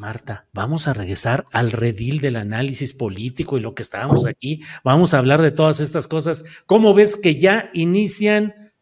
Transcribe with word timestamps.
Marta, 0.00 0.48
vamos 0.54 0.88
a 0.88 0.94
regresar 0.94 1.44
al 1.52 1.72
redil 1.72 2.22
del 2.22 2.36
análisis 2.36 2.94
político 2.94 3.58
y 3.58 3.60
lo 3.60 3.74
que 3.74 3.82
estábamos 3.82 4.24
aquí. 4.24 4.62
Vamos 4.82 5.12
a 5.12 5.18
hablar 5.18 5.42
de 5.42 5.50
todas 5.50 5.78
estas 5.78 6.08
cosas. 6.08 6.42
¿Cómo 6.64 6.94
ves 6.94 7.16
que 7.16 7.38
ya 7.38 7.70
inician 7.74 8.72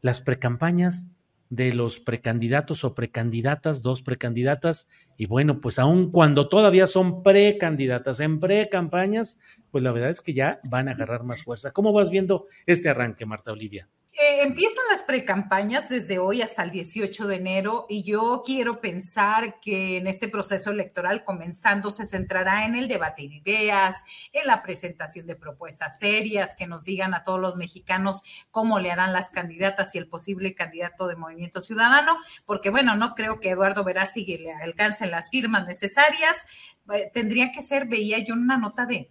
las 0.00 0.22
precampañas 0.22 1.12
de 1.50 1.74
los 1.74 2.00
precandidatos 2.00 2.84
o 2.84 2.94
precandidatas, 2.94 3.82
dos 3.82 4.00
precandidatas? 4.00 4.88
Y 5.18 5.26
bueno, 5.26 5.60
pues 5.60 5.78
aun 5.78 6.10
cuando 6.10 6.48
todavía 6.48 6.86
son 6.86 7.22
precandidatas 7.22 8.20
en 8.20 8.40
precampañas, 8.40 9.40
pues 9.70 9.84
la 9.84 9.92
verdad 9.92 10.08
es 10.08 10.22
que 10.22 10.32
ya 10.32 10.58
van 10.64 10.88
a 10.88 10.92
agarrar 10.92 11.22
más 11.22 11.42
fuerza. 11.42 11.72
¿Cómo 11.72 11.92
vas 11.92 12.08
viendo 12.08 12.46
este 12.64 12.88
arranque, 12.88 13.26
Marta 13.26 13.52
Olivia? 13.52 13.90
Eh, 14.14 14.42
empiezan 14.42 14.84
las 14.90 15.02
precampañas 15.02 15.88
desde 15.88 16.18
hoy 16.18 16.42
hasta 16.42 16.62
el 16.62 16.70
18 16.70 17.26
de 17.26 17.36
enero 17.36 17.86
y 17.88 18.02
yo 18.02 18.42
quiero 18.44 18.78
pensar 18.78 19.58
que 19.58 19.96
en 19.96 20.06
este 20.06 20.28
proceso 20.28 20.70
electoral 20.70 21.24
comenzando 21.24 21.90
se 21.90 22.04
centrará 22.04 22.66
en 22.66 22.74
el 22.74 22.88
debate 22.88 23.22
de 23.22 23.36
ideas, 23.36 23.96
en 24.34 24.46
la 24.46 24.62
presentación 24.62 25.26
de 25.26 25.34
propuestas 25.34 25.98
serias 25.98 26.54
que 26.56 26.66
nos 26.66 26.84
digan 26.84 27.14
a 27.14 27.24
todos 27.24 27.40
los 27.40 27.56
mexicanos 27.56 28.22
cómo 28.50 28.78
le 28.80 28.90
harán 28.90 29.14
las 29.14 29.30
candidatas 29.30 29.94
y 29.94 29.98
el 29.98 30.08
posible 30.08 30.54
candidato 30.54 31.06
de 31.06 31.16
Movimiento 31.16 31.62
Ciudadano, 31.62 32.14
porque 32.44 32.68
bueno, 32.68 32.94
no 32.94 33.14
creo 33.14 33.40
que 33.40 33.48
Eduardo 33.48 33.82
Verástegui 33.82 34.36
le 34.36 34.52
alcancen 34.52 35.10
las 35.10 35.30
firmas 35.30 35.66
necesarias. 35.66 36.44
Eh, 36.92 37.10
tendría 37.14 37.50
que 37.50 37.62
ser, 37.62 37.86
veía 37.86 38.18
yo 38.18 38.34
una 38.34 38.58
nota 38.58 38.84
de 38.84 39.08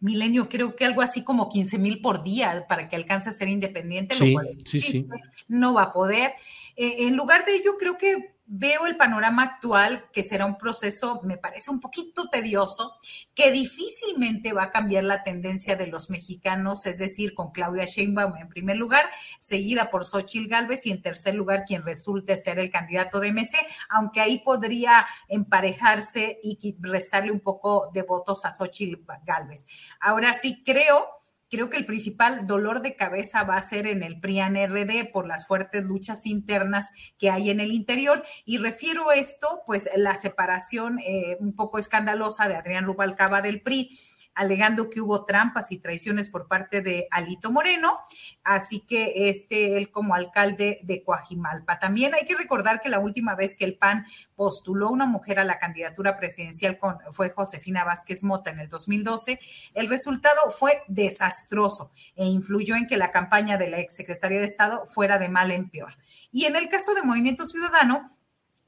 Milenio, 0.00 0.48
creo 0.48 0.76
que 0.76 0.84
algo 0.84 1.02
así 1.02 1.22
como 1.22 1.48
15 1.48 1.78
mil 1.78 2.00
por 2.00 2.22
día 2.22 2.64
para 2.68 2.88
que 2.88 2.96
alcance 2.96 3.28
a 3.28 3.32
ser 3.32 3.48
independiente, 3.48 4.14
sí, 4.14 4.28
lo 4.28 4.32
cual 4.32 4.56
sí, 4.64 4.78
sí. 4.78 5.06
no 5.46 5.74
va 5.74 5.84
a 5.84 5.92
poder. 5.92 6.32
Eh, 6.76 7.06
en 7.06 7.16
lugar 7.16 7.44
de 7.44 7.56
ello, 7.56 7.72
creo 7.78 7.98
que 7.98 8.32
veo 8.52 8.86
el 8.86 8.96
panorama 8.96 9.44
actual, 9.44 10.06
que 10.12 10.24
será 10.24 10.44
un 10.44 10.58
proceso, 10.58 11.20
me 11.22 11.36
parece 11.36 11.70
un 11.70 11.78
poquito 11.78 12.28
tedioso, 12.28 12.96
que 13.32 13.52
difícilmente 13.52 14.52
va 14.52 14.64
a 14.64 14.70
cambiar 14.72 15.04
la 15.04 15.22
tendencia 15.22 15.76
de 15.76 15.86
los 15.86 16.10
mexicanos, 16.10 16.84
es 16.86 16.98
decir, 16.98 17.32
con 17.32 17.52
Claudia 17.52 17.84
Sheinbaum 17.84 18.36
en 18.38 18.48
primer 18.48 18.76
lugar, 18.76 19.08
seguida 19.38 19.88
por 19.88 20.04
Xochitl 20.04 20.48
Galvez 20.48 20.84
y 20.84 20.90
en 20.90 21.00
tercer 21.00 21.36
lugar 21.36 21.64
quien 21.64 21.84
resulte 21.84 22.36
ser 22.36 22.58
el 22.58 22.70
candidato 22.70 23.20
de 23.20 23.32
MC, 23.32 23.56
aunque 23.88 24.20
ahí 24.20 24.40
podría 24.40 25.06
emparejarse 25.28 26.40
y 26.42 26.74
restarle 26.80 27.30
un 27.30 27.40
poco 27.40 27.92
de 27.94 28.02
votos 28.02 28.44
a 28.44 28.50
Xochitl 28.50 29.00
Galvez. 29.24 29.68
Ahora 30.00 30.36
sí 30.40 30.60
creo 30.64 31.06
creo 31.50 31.68
que 31.68 31.76
el 31.76 31.86
principal 31.86 32.46
dolor 32.46 32.80
de 32.80 32.94
cabeza 32.94 33.42
va 33.42 33.56
a 33.56 33.62
ser 33.62 33.86
en 33.86 34.02
el 34.02 34.20
PRIAN-RD 34.20 35.10
por 35.12 35.26
las 35.26 35.46
fuertes 35.46 35.84
luchas 35.84 36.24
internas 36.26 36.90
que 37.18 37.30
hay 37.30 37.50
en 37.50 37.60
el 37.60 37.72
interior. 37.72 38.24
Y 38.44 38.58
refiero 38.58 39.12
esto, 39.12 39.62
pues, 39.66 39.90
la 39.96 40.16
separación 40.16 40.98
eh, 41.00 41.36
un 41.40 41.54
poco 41.54 41.78
escandalosa 41.78 42.48
de 42.48 42.56
Adrián 42.56 42.84
Rubalcaba 42.84 43.42
del 43.42 43.60
PRI 43.60 43.90
alegando 44.34 44.88
que 44.88 45.00
hubo 45.00 45.24
trampas 45.24 45.72
y 45.72 45.78
traiciones 45.78 46.30
por 46.30 46.48
parte 46.48 46.82
de 46.82 47.08
Alito 47.10 47.50
Moreno, 47.50 47.98
así 48.44 48.80
que 48.80 49.28
este, 49.28 49.76
él 49.76 49.90
como 49.90 50.14
alcalde 50.14 50.80
de 50.82 51.02
Coajimalpa. 51.02 51.78
También 51.78 52.14
hay 52.14 52.24
que 52.24 52.36
recordar 52.36 52.80
que 52.80 52.88
la 52.88 53.00
última 53.00 53.34
vez 53.34 53.54
que 53.54 53.64
el 53.64 53.76
PAN 53.76 54.06
postuló 54.36 54.90
una 54.90 55.06
mujer 55.06 55.38
a 55.40 55.44
la 55.44 55.58
candidatura 55.58 56.16
presidencial 56.16 56.78
fue 57.12 57.30
Josefina 57.30 57.84
Vázquez 57.84 58.22
Mota 58.22 58.50
en 58.50 58.60
el 58.60 58.68
2012, 58.68 59.38
el 59.74 59.88
resultado 59.88 60.50
fue 60.58 60.82
desastroso 60.88 61.90
e 62.16 62.24
influyó 62.24 62.76
en 62.76 62.86
que 62.86 62.96
la 62.96 63.10
campaña 63.10 63.56
de 63.56 63.68
la 63.68 63.78
exsecretaria 63.78 64.40
de 64.40 64.46
Estado 64.46 64.86
fuera 64.86 65.18
de 65.18 65.28
mal 65.28 65.50
en 65.50 65.68
peor. 65.68 65.92
Y 66.32 66.46
en 66.46 66.56
el 66.56 66.68
caso 66.68 66.94
de 66.94 67.02
Movimiento 67.02 67.46
Ciudadano, 67.46 68.04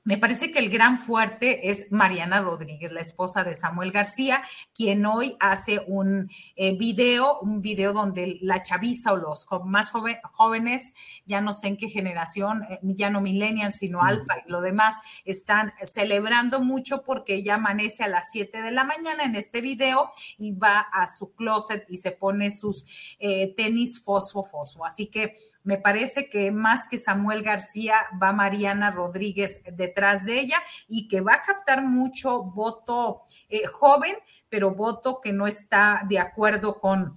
me 0.05 0.19
parece 0.19 0.51
que 0.51 0.59
el 0.59 0.69
gran 0.69 0.99
fuerte 0.99 1.71
es 1.71 1.87
Mariana 1.91 2.41
Rodríguez, 2.41 2.91
la 2.91 3.01
esposa 3.01 3.45
de 3.45 3.55
Samuel 3.55 3.93
García, 3.93 4.43
quien 4.75 5.07
hoy 5.07 5.37
hace 5.39 5.81
un 5.87 6.29
eh, 6.57 6.77
video, 6.77 7.39
un 7.41 7.63
video 7.63 7.93
donde 7.93 8.39
la 8.41 8.63
chaviza 8.63 9.13
o 9.13 9.17
los 9.17 9.47
más 9.65 9.93
jóvenes, 10.33 10.93
ya 11.25 11.41
no 11.41 11.55
sé 11.55 11.69
en 11.69 11.77
qué 11.77 11.89
generación, 11.89 12.65
eh, 12.65 12.81
ya 12.83 13.11
no 13.11 13.21
millennials, 13.21 13.77
sino 13.77 14.03
alfa 14.03 14.39
y 14.45 14.51
lo 14.51 14.61
demás, 14.61 14.97
están 15.25 15.73
celebrando 15.85 16.61
mucho 16.61 17.05
porque 17.05 17.37
ella 17.37 17.55
amanece 17.55 18.03
a 18.03 18.09
las 18.09 18.31
7 18.33 18.61
de 18.61 18.73
la 18.73 18.83
mañana 18.83 19.23
en 19.23 19.37
este 19.37 19.61
video 19.61 20.11
y 20.37 20.53
va 20.53 20.81
a 20.81 21.07
su 21.07 21.33
closet 21.35 21.87
y 21.89 21.99
se 21.99 22.11
pone 22.11 22.51
sus 22.51 22.85
eh, 23.21 23.55
tenis 23.57 24.03
fosfo 24.03 24.45
fosfo. 24.45 24.85
Así 24.85 25.07
que 25.07 25.35
me 25.65 25.77
parece 25.77 26.29
que 26.29 26.51
más 26.51 26.89
que 26.89 26.99
Samuel 26.99 27.43
García 27.43 27.95
va 28.21 28.33
Mariana 28.33 28.91
Rodríguez 28.91 29.63
detrás 29.93 30.25
de 30.25 30.41
ella 30.41 30.57
y 30.89 31.09
que 31.09 31.21
va 31.21 31.35
a 31.35 31.43
captar 31.43 31.83
mucho 31.83 32.43
voto 32.43 33.21
eh, 33.49 33.67
joven, 33.67 34.15
pero 34.49 34.75
voto 34.75 35.21
que 35.23 35.33
no 35.33 35.47
está 35.47 36.03
de 36.09 36.19
acuerdo 36.19 36.79
con, 36.79 37.17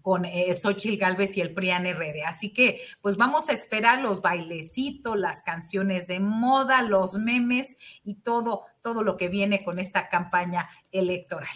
con 0.00 0.24
eh, 0.24 0.54
Xochitl 0.54 0.98
Galvez 0.98 1.36
y 1.36 1.40
el 1.40 1.54
PRIAN 1.54 1.84
RD. 1.84 2.24
Así 2.26 2.52
que, 2.52 2.80
pues 3.00 3.16
vamos 3.16 3.48
a 3.48 3.52
esperar 3.52 4.00
los 4.00 4.20
bailecitos, 4.20 5.18
las 5.18 5.42
canciones 5.42 6.06
de 6.06 6.20
moda, 6.20 6.82
los 6.82 7.14
memes 7.14 7.76
y 8.04 8.14
todo, 8.14 8.62
todo 8.82 9.02
lo 9.02 9.16
que 9.16 9.28
viene 9.28 9.64
con 9.64 9.78
esta 9.78 10.08
campaña 10.08 10.68
electoral. 10.90 11.48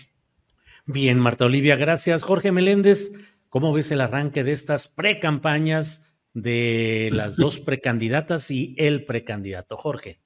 Bien, 0.84 1.18
Marta 1.18 1.46
Olivia, 1.46 1.74
gracias. 1.74 2.22
Jorge 2.22 2.52
Meléndez, 2.52 3.10
¿Cómo 3.56 3.72
ves 3.72 3.90
el 3.90 4.02
arranque 4.02 4.44
de 4.44 4.52
estas 4.52 4.86
precampañas 4.86 6.14
de 6.34 7.08
las 7.12 7.36
dos 7.36 7.58
precandidatas 7.58 8.50
y 8.50 8.74
el 8.76 9.06
precandidato? 9.06 9.78
Jorge. 9.78 10.20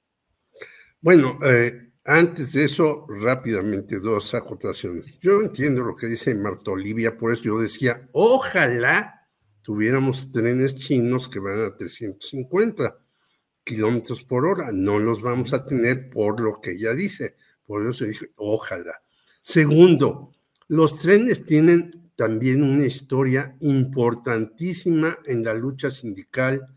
Bueno, 1.03 1.39
eh, 1.43 1.93
antes 2.03 2.53
de 2.53 2.65
eso, 2.65 3.07
rápidamente 3.09 3.99
dos 3.99 4.35
acotaciones. 4.35 5.17
Yo 5.19 5.41
entiendo 5.41 5.83
lo 5.83 5.95
que 5.95 6.05
dice 6.05 6.35
Marta 6.35 6.69
Olivia, 6.69 7.17
por 7.17 7.33
eso 7.33 7.45
yo 7.45 7.59
decía, 7.59 8.07
ojalá 8.11 9.27
tuviéramos 9.63 10.31
trenes 10.31 10.75
chinos 10.75 11.27
que 11.27 11.39
van 11.39 11.59
a 11.61 11.75
350 11.75 12.99
kilómetros 13.63 14.23
por 14.23 14.45
hora. 14.45 14.71
No 14.71 14.99
los 14.99 15.23
vamos 15.23 15.53
a 15.53 15.65
tener 15.65 16.11
por 16.11 16.39
lo 16.39 16.53
que 16.61 16.73
ella 16.73 16.93
dice. 16.93 17.35
Por 17.65 17.87
eso 17.89 18.05
dije, 18.05 18.31
ojalá. 18.35 19.01
Segundo, 19.41 20.33
los 20.67 20.99
trenes 20.99 21.45
tienen 21.45 22.11
también 22.15 22.61
una 22.61 22.85
historia 22.85 23.55
importantísima 23.61 25.17
en 25.25 25.43
la 25.43 25.55
lucha 25.55 25.89
sindical 25.89 26.67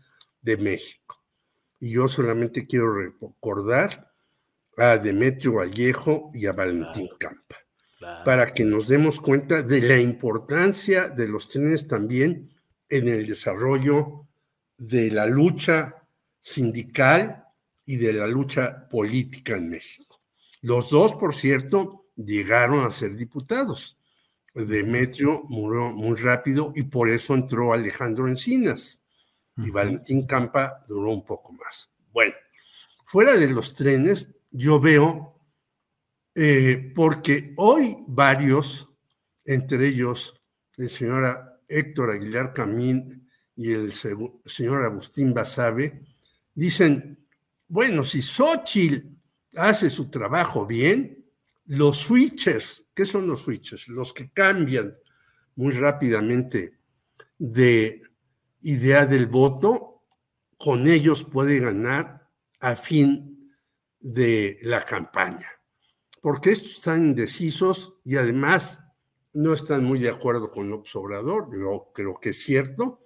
de 0.41 0.57
México. 0.57 1.23
Y 1.79 1.91
yo 1.91 2.07
solamente 2.07 2.65
quiero 2.65 2.91
recordar 2.91 4.14
a 4.77 4.97
Demetrio 4.97 5.53
Vallejo 5.53 6.31
y 6.33 6.45
a 6.45 6.53
Valentín 6.53 7.09
Campa, 7.19 7.57
para 8.23 8.47
que 8.47 8.65
nos 8.65 8.87
demos 8.87 9.19
cuenta 9.19 9.61
de 9.61 9.81
la 9.81 9.97
importancia 9.99 11.07
de 11.07 11.27
los 11.27 11.47
trenes 11.47 11.87
también 11.87 12.53
en 12.89 13.07
el 13.07 13.25
desarrollo 13.25 14.27
de 14.77 15.11
la 15.11 15.25
lucha 15.25 15.95
sindical 16.41 17.45
y 17.85 17.97
de 17.97 18.13
la 18.13 18.27
lucha 18.27 18.87
política 18.89 19.55
en 19.55 19.69
México. 19.69 20.19
Los 20.61 20.89
dos, 20.89 21.13
por 21.13 21.33
cierto, 21.33 22.07
llegaron 22.15 22.85
a 22.85 22.91
ser 22.91 23.15
diputados. 23.15 23.97
Demetrio 24.53 25.43
murió 25.49 25.91
muy 25.91 26.15
rápido 26.15 26.71
y 26.75 26.83
por 26.83 27.09
eso 27.09 27.35
entró 27.35 27.73
Alejandro 27.73 28.27
Encinas 28.27 29.01
y 29.57 29.69
Valentín 29.69 30.25
Campa 30.25 30.83
duró 30.87 31.11
un 31.11 31.25
poco 31.25 31.53
más. 31.53 31.91
Bueno, 32.11 32.33
fuera 33.05 33.33
de 33.33 33.49
los 33.49 33.73
trenes, 33.73 34.29
yo 34.55 34.79
veo 34.79 35.41
eh, 36.33 36.91
porque 36.95 37.53
hoy 37.57 37.97
varios, 38.07 38.89
entre 39.43 39.87
ellos 39.87 40.41
el 40.77 40.89
señor 40.89 41.61
Héctor 41.67 42.11
Aguilar 42.11 42.53
Camín 42.53 43.29
y 43.55 43.73
el 43.73 43.91
señor 43.91 44.83
Agustín 44.83 45.33
Basabe, 45.33 46.01
dicen, 46.53 47.25
bueno, 47.67 48.03
si 48.03 48.21
Xochitl 48.21 49.17
hace 49.55 49.89
su 49.89 50.09
trabajo 50.09 50.65
bien, 50.65 51.25
los 51.65 51.97
switchers, 51.97 52.85
¿qué 52.93 53.05
son 53.05 53.27
los 53.27 53.43
switchers? 53.43 53.87
Los 53.89 54.13
que 54.13 54.29
cambian 54.29 54.93
muy 55.55 55.71
rápidamente 55.73 56.79
de 57.37 58.01
idea 58.61 59.05
del 59.05 59.27
voto, 59.27 60.03
con 60.57 60.87
ellos 60.87 61.23
puede 61.25 61.59
ganar 61.59 62.29
a 62.59 62.75
fin 62.75 63.35
de 64.05 64.59
la 64.61 64.83
campaña. 64.83 65.49
Porque 66.21 66.51
estos 66.51 66.73
están 66.73 67.07
indecisos 67.07 67.95
y 68.03 68.17
además 68.17 68.79
no 69.33 69.51
están 69.51 69.83
muy 69.83 69.97
de 69.97 70.09
acuerdo 70.09 70.51
con 70.51 70.69
López 70.69 70.95
Obrador, 70.95 71.49
yo 71.59 71.91
creo 71.91 72.19
que 72.19 72.29
es 72.29 72.43
cierto, 72.43 73.01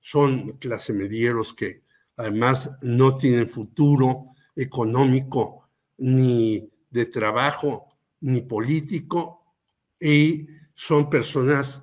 son 0.00 0.56
clase 0.56 0.94
medieros 0.94 1.52
que 1.52 1.82
además 2.16 2.70
no 2.80 3.14
tienen 3.14 3.46
futuro 3.46 4.28
económico 4.56 5.68
ni 5.98 6.72
de 6.88 7.06
trabajo 7.06 7.98
ni 8.20 8.40
político 8.40 9.54
y 10.00 10.48
son 10.74 11.10
personas 11.10 11.82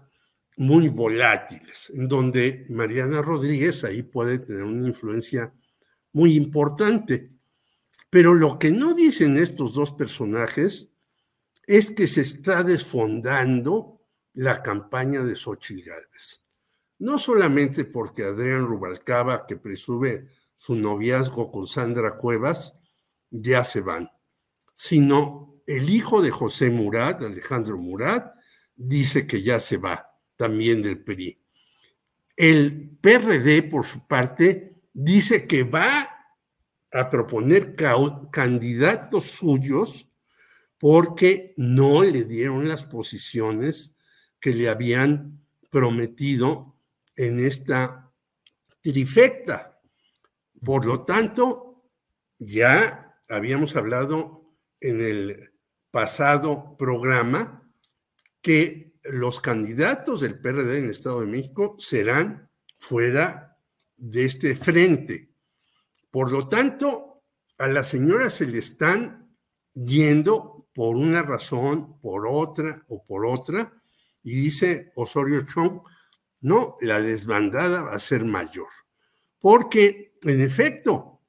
muy 0.57 0.89
volátiles, 0.89 1.91
en 1.93 2.07
donde 2.07 2.65
Mariana 2.69 3.21
Rodríguez 3.21 3.83
ahí 3.83 4.01
puede 4.01 4.39
tener 4.39 4.63
una 4.63 4.87
influencia 4.87 5.53
muy 6.13 6.33
importante. 6.33 7.34
Pero 8.15 8.33
lo 8.33 8.57
que 8.57 8.71
no 8.71 8.93
dicen 8.93 9.35
estos 9.35 9.73
dos 9.73 9.91
personajes 9.91 10.89
es 11.67 11.91
que 11.91 12.07
se 12.07 12.21
está 12.21 12.63
desfondando 12.63 14.07
la 14.31 14.63
campaña 14.63 15.21
de 15.21 15.35
Xochitl. 15.35 15.89
No 16.99 17.19
solamente 17.19 17.83
porque 17.83 18.23
Adrián 18.23 18.67
Rubalcaba, 18.67 19.45
que 19.45 19.57
presume 19.57 20.29
su 20.55 20.75
noviazgo 20.75 21.51
con 21.51 21.67
Sandra 21.67 22.15
Cuevas, 22.15 22.75
ya 23.31 23.65
se 23.65 23.81
van, 23.81 24.09
sino 24.75 25.61
el 25.67 25.89
hijo 25.89 26.21
de 26.21 26.31
José 26.31 26.69
Murat, 26.69 27.21
Alejandro 27.21 27.77
Murat, 27.77 28.33
dice 28.77 29.27
que 29.27 29.43
ya 29.43 29.59
se 29.59 29.75
va 29.75 30.09
también 30.37 30.81
del 30.81 31.03
PRI. 31.03 31.37
El 32.37 32.91
PRD, 32.91 33.63
por 33.63 33.83
su 33.83 34.07
parte, 34.07 34.83
dice 34.93 35.45
que 35.45 35.65
va 35.65 36.14
a 36.95 37.09
proponer 37.09 37.75
candidatos 38.31 39.25
suyos 39.25 40.09
porque 40.77 41.53
no 41.57 42.03
le 42.03 42.23
dieron 42.23 42.67
las 42.67 42.83
posiciones 42.83 43.93
que 44.39 44.53
le 44.53 44.69
habían 44.69 45.45
prometido 45.69 46.77
en 47.15 47.39
esta 47.45 48.11
trifecta. 48.81 49.79
Por 50.63 50.85
lo 50.85 51.03
tanto, 51.03 51.89
ya 52.39 53.17
habíamos 53.27 53.75
hablado 53.75 54.55
en 54.79 55.01
el 55.01 55.53
pasado 55.91 56.75
programa 56.77 57.69
que 58.41 58.93
los 59.03 59.41
candidatos 59.41 60.21
del 60.21 60.39
PRD 60.39 60.77
en 60.77 60.83
el 60.85 60.91
Estado 60.91 61.21
de 61.21 61.27
México 61.27 61.75
serán 61.79 62.49
fuera 62.77 63.57
de 63.97 64.25
este 64.25 64.55
frente. 64.55 65.34
Por 66.15 66.31
lo 66.31 66.47
tanto, 66.47 67.25
a 67.57 67.67
la 67.67 67.83
señora 67.83 68.29
se 68.29 68.45
le 68.45 68.59
están 68.59 69.37
yendo 69.73 70.69
por 70.73 70.95
una 70.95 71.21
razón, 71.21 71.99
por 71.99 72.25
otra 72.25 72.85
o 72.87 73.05
por 73.05 73.25
otra, 73.25 73.73
y 74.23 74.33
dice 74.33 74.93
Osorio 74.95 75.45
Chong, 75.45 75.81
no, 76.39 76.77
la 76.79 77.01
desbandada 77.01 77.81
va 77.81 77.95
a 77.95 77.99
ser 77.99 78.23
mayor. 78.23 78.69
Porque, 79.41 80.13
en 80.21 80.39
efecto, 80.39 81.19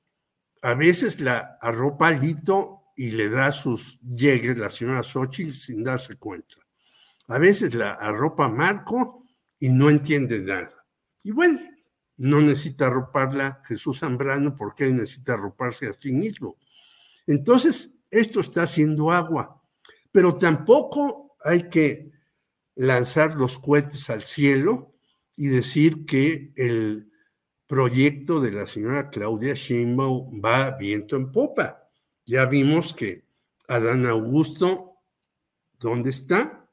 a 0.62 0.74
veces 0.74 1.20
la 1.20 1.58
arropa 1.60 2.12
Lito 2.12 2.82
y 2.96 3.10
le 3.10 3.28
da 3.28 3.50
sus 3.50 3.98
llegues 4.02 4.56
la 4.56 4.70
señora 4.70 5.02
Xochitl 5.02 5.50
sin 5.50 5.82
darse 5.82 6.14
cuenta. 6.14 6.58
A 7.26 7.38
veces 7.38 7.74
la 7.74 7.90
arropa 7.94 8.48
Marco 8.48 9.24
y 9.58 9.68
no 9.68 9.90
entiende 9.90 10.38
nada. 10.38 10.86
Y 11.24 11.32
bueno, 11.32 11.58
no 12.18 12.40
necesita 12.40 12.86
arroparla 12.86 13.62
Jesús 13.64 14.00
Zambrano 14.00 14.54
porque 14.56 14.84
él 14.84 14.96
necesita 14.96 15.34
arroparse 15.34 15.88
a 15.88 15.92
sí 15.92 16.12
mismo. 16.12 16.56
Entonces, 17.26 17.98
esto 18.10 18.40
está 18.40 18.62
haciendo 18.62 19.10
agua, 19.10 19.62
pero 20.12 20.34
tampoco 20.34 21.36
hay 21.44 21.68
que 21.68 22.12
lanzar 22.74 23.34
los 23.34 23.58
cohetes 23.58 24.08
al 24.10 24.22
cielo 24.22 24.94
y 25.36 25.48
decir 25.48 26.06
que 26.06 26.52
el 26.56 27.10
proyecto 27.66 28.40
de 28.40 28.52
la 28.52 28.66
señora 28.66 29.10
Claudia 29.10 29.54
Sheinbaum 29.54 30.40
va 30.42 30.70
viento 30.70 31.16
en 31.16 31.32
popa. 31.32 31.88
Ya 32.24 32.46
vimos 32.46 32.94
que 32.94 33.26
Adán 33.68 34.06
Augusto, 34.06 34.98
¿dónde 35.78 36.10
está? 36.10 36.66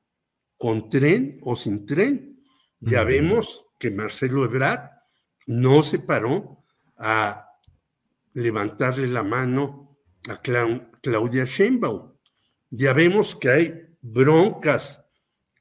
con 0.63 0.87
tren 0.87 1.39
o 1.41 1.57
sin 1.57 1.85
tren. 1.85 2.41
Ya 2.79 3.03
vemos 3.03 3.65
que 3.77 3.91
Marcelo 3.91 4.45
Ebrard 4.45 4.91
no 5.47 5.81
se 5.81 5.99
paró 5.99 6.63
a 6.97 7.49
levantarle 8.33 9.07
la 9.07 9.23
mano 9.23 9.97
a 10.29 10.41
Claudia 11.01 11.45
Sheinbaum. 11.45 12.13
Ya 12.69 12.93
vemos 12.93 13.35
que 13.35 13.49
hay 13.49 13.95
broncas. 14.01 15.05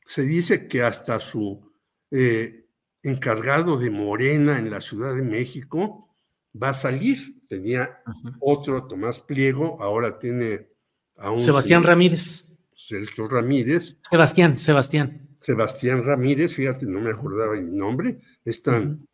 Se 0.06 0.22
dice 0.22 0.66
que 0.68 0.82
hasta 0.82 1.20
su 1.20 1.70
eh, 2.10 2.66
encargado 3.02 3.78
de 3.78 3.90
Morena 3.90 4.58
en 4.58 4.70
la 4.70 4.80
Ciudad 4.80 5.14
de 5.14 5.22
México 5.22 6.14
va 6.60 6.70
a 6.70 6.74
salir. 6.74 7.42
Tenía 7.48 8.02
otro 8.40 8.86
Tomás 8.86 9.20
Pliego, 9.20 9.82
ahora 9.82 10.18
tiene 10.18 10.68
a 11.16 11.30
un... 11.30 11.40
Sebastián 11.40 11.82
Ramírez. 11.82 12.56
Sergio 12.74 13.28
Ramírez. 13.28 13.96
Sebastián, 14.08 14.56
Sebastián. 14.56 15.28
Sebastián 15.38 16.04
Ramírez, 16.04 16.54
fíjate, 16.54 16.86
no 16.86 17.00
me 17.00 17.10
acordaba 17.10 17.56
el 17.56 17.76
nombre, 17.76 18.20
es 18.44 18.62
tan 18.62 19.06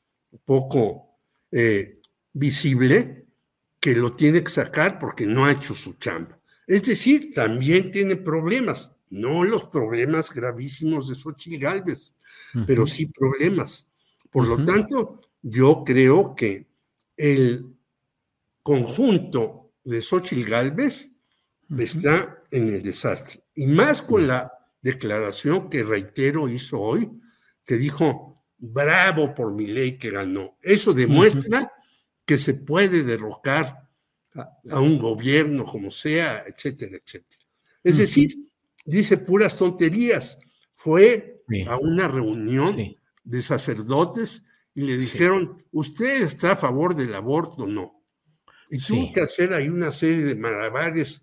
poco 0.44 1.18
eh, 1.50 2.00
visible 2.32 3.26
que 3.80 3.94
lo 3.94 4.12
tiene 4.14 4.42
que 4.42 4.50
sacar 4.50 4.98
porque 4.98 5.26
no 5.26 5.44
ha 5.44 5.52
hecho 5.52 5.74
su 5.74 5.94
chamba. 5.94 6.38
Es 6.66 6.82
decir, 6.82 7.32
también 7.34 7.90
tiene 7.90 8.16
problemas, 8.16 8.92
no 9.10 9.44
los 9.44 9.64
problemas 9.64 10.30
gravísimos 10.32 11.08
de 11.08 11.14
Xochitl 11.14 11.58
Galvez, 11.58 12.12
pero 12.66 12.86
sí 12.86 13.06
problemas. 13.06 13.88
Por 14.30 14.46
lo 14.46 14.62
tanto, 14.64 15.20
yo 15.40 15.82
creo 15.84 16.34
que 16.34 16.66
el 17.16 17.74
conjunto 18.62 19.72
de 19.84 20.02
Xochitl 20.02 20.48
Galvez 20.50 21.10
está 21.78 22.42
en 22.50 22.68
el 22.68 22.82
desastre. 22.82 23.42
Y 23.54 23.66
más 23.66 24.02
con 24.02 24.26
la 24.26 24.52
declaración 24.82 25.70
que 25.70 25.82
reitero 25.82 26.48
hizo 26.48 26.78
hoy, 26.80 27.10
que 27.64 27.76
dijo, 27.76 28.37
bravo 28.58 29.34
por 29.34 29.52
mi 29.52 29.66
ley 29.66 29.98
que 29.98 30.10
ganó. 30.10 30.58
Eso 30.60 30.92
demuestra 30.92 31.72
que 32.24 32.38
se 32.38 32.54
puede 32.54 33.02
derrocar 33.02 33.88
a, 34.34 34.80
un 34.80 34.98
gobierno 34.98 35.64
como 35.64 35.90
sea, 35.90 36.44
etcétera, 36.46 36.96
etcétera. 36.96 37.42
Es 37.82 37.98
decir, 37.98 38.36
dice 38.84 39.16
puras 39.16 39.56
tonterías. 39.56 40.38
Fue 40.72 41.42
a 41.66 41.76
una 41.76 42.06
reunión 42.08 42.76
de 43.24 43.42
sacerdotes 43.42 44.44
y 44.74 44.82
le 44.82 44.96
dijeron, 44.96 45.64
¿usted 45.72 46.22
está 46.22 46.52
a 46.52 46.56
favor 46.56 46.94
del 46.94 47.14
aborto? 47.14 47.66
No. 47.66 48.04
Y 48.70 48.78
tuvo 48.78 49.12
que 49.12 49.22
hacer 49.22 49.54
ahí 49.54 49.68
una 49.68 49.90
serie 49.90 50.22
de 50.22 50.36
malabares 50.36 51.22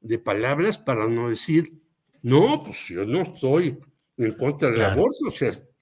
de 0.00 0.18
palabras 0.18 0.78
para 0.78 1.06
no 1.06 1.28
decir, 1.28 1.80
no, 2.22 2.64
pues 2.64 2.88
yo 2.88 3.04
no 3.04 3.22
estoy 3.22 3.78
en 4.16 4.32
contra 4.34 4.70
del 4.70 4.82
aborto, 4.82 5.26
o 5.26 5.30
sea, 5.30 5.52